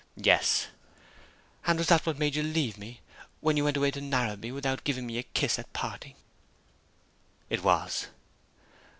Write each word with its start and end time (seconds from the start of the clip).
"Yes." 0.17 0.65
"And 1.67 1.77
was 1.77 1.85
that 1.89 2.07
what 2.07 2.17
made 2.17 2.33
you 2.33 2.41
leave 2.41 2.75
me, 2.75 3.01
when 3.39 3.55
you 3.55 3.63
went 3.63 3.77
away 3.77 3.91
to 3.91 4.01
Narrabee, 4.01 4.51
without 4.51 4.83
giving 4.83 5.05
me 5.05 5.19
a 5.19 5.21
kiss 5.21 5.59
at 5.59 5.73
parting?" 5.73 6.15
"It 7.51 7.63
was." 7.63 8.07